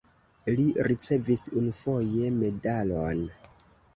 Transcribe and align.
Li 0.59 0.63
ricevis 0.91 1.43
unuafoje 1.61 2.31
medalon. 2.37 3.23